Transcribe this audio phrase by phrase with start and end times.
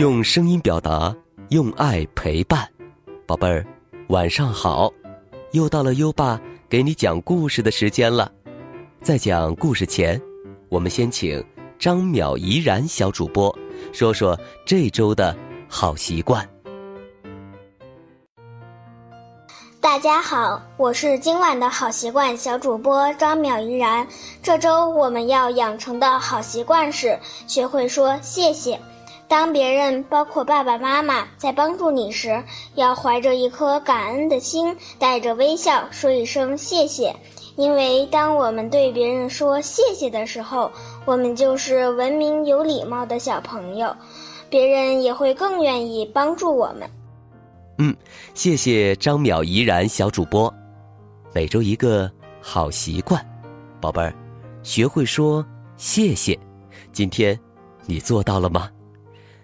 [0.00, 1.14] 用声音表达，
[1.50, 2.66] 用爱陪伴，
[3.26, 3.66] 宝贝儿，
[4.08, 4.90] 晚上好！
[5.52, 8.32] 又到了优爸给你讲故事的时间了。
[9.02, 10.18] 在讲故事前，
[10.70, 11.44] 我们先请
[11.78, 13.54] 张淼怡然小主播
[13.92, 15.36] 说说这周的
[15.68, 16.48] 好习惯。
[19.82, 24.08] 大家好，我是今晚的好习惯小主播张淼怡然。
[24.42, 28.80] 这周我们要养成的好习惯是学会说谢谢。
[29.30, 32.42] 当别人，包括爸爸妈妈，在帮助你时，
[32.74, 37.14] 要怀着一颗感恩的心，带着微笑说一声谢谢。
[37.54, 40.68] 因为当我们对别人说谢谢的时候，
[41.04, 43.94] 我们就是文明有礼貌的小朋友，
[44.48, 46.90] 别人也会更愿意帮助我们。
[47.78, 47.94] 嗯，
[48.34, 50.52] 谢谢张淼怡然小主播。
[51.32, 53.24] 每周一个好习惯，
[53.80, 54.12] 宝贝儿，
[54.64, 56.36] 学会说谢谢。
[56.92, 57.38] 今天
[57.86, 58.68] 你做到了吗？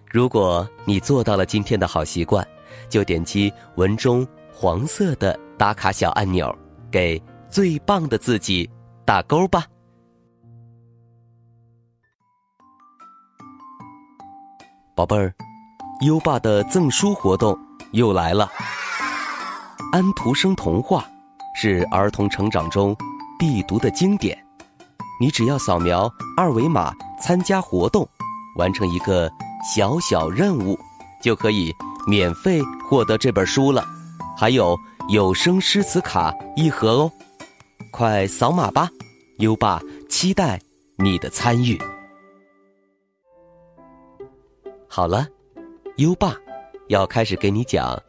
[0.09, 2.47] 如果你做到了今天的好习惯，
[2.89, 6.57] 就点击文中黄色的打卡小按钮，
[6.91, 8.69] 给最棒的自己
[9.05, 9.65] 打勾吧。
[14.95, 15.34] 宝贝儿，
[16.01, 17.59] 优爸的赠书活动
[17.93, 18.49] 又来了。
[19.93, 21.05] 安徒生童话
[21.55, 22.97] 是儿童成长中
[23.39, 24.39] 必读的经典，
[25.21, 28.09] 你只要扫描二维码参加活动，
[28.57, 29.31] 完成一个。
[29.62, 30.79] 小小任务，
[31.23, 31.73] 就可以
[32.07, 33.85] 免费获得这本书了，
[34.37, 34.77] 还有
[35.09, 37.12] 有声诗词卡一盒哦，
[37.91, 38.89] 快扫码吧！
[39.39, 40.59] 优爸期待
[40.97, 41.79] 你的参与。
[44.89, 45.27] 好了，
[45.97, 46.34] 优爸
[46.89, 48.01] 要开始给你讲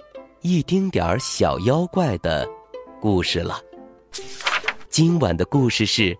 [0.41, 2.47] 一丁点儿小妖怪的
[3.01, 3.59] 故事了。
[4.89, 6.17] 今晚的故事是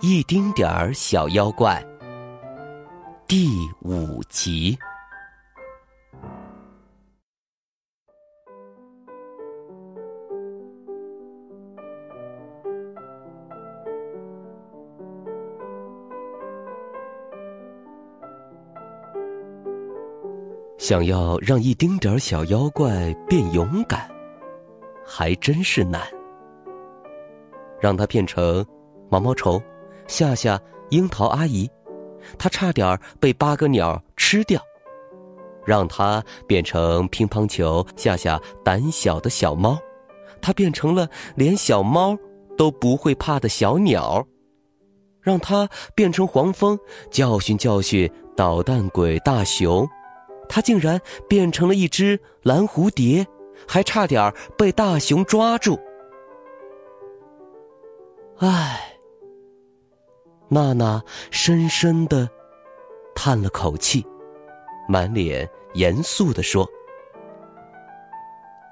[0.00, 1.84] 一丁点儿小妖怪。
[3.36, 4.78] 第五集，
[20.78, 24.08] 想要让一丁点儿小妖怪变勇敢，
[25.04, 26.00] 还真是难。
[27.80, 28.64] 让它变成
[29.10, 29.60] 毛毛虫、
[30.06, 30.56] 夏夏、
[30.90, 31.68] 樱桃阿姨。
[32.38, 34.60] 他差点被八哥鸟吃掉，
[35.64, 39.78] 让他变成乒乓球，吓吓胆小的小猫，
[40.40, 42.16] 他变成了连小猫
[42.56, 44.26] 都不会怕的小鸟，
[45.20, 46.78] 让他变成黄蜂，
[47.10, 49.88] 教训教训捣蛋鬼大熊，
[50.48, 53.26] 他竟然变成了一只蓝蝴蝶，
[53.66, 55.78] 还差点被大熊抓住。
[58.38, 58.93] 唉。
[60.48, 62.28] 娜娜深深的
[63.14, 64.04] 叹了口气，
[64.88, 66.68] 满脸严肃的说：“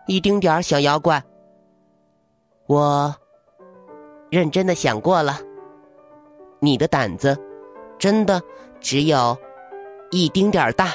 [0.06, 1.22] 一丁点儿小妖怪，
[2.66, 3.14] 我
[4.30, 5.40] 认真的想过了，
[6.60, 7.36] 你的胆子
[7.98, 8.40] 真的
[8.80, 9.36] 只有
[10.10, 10.92] 一丁点儿大。”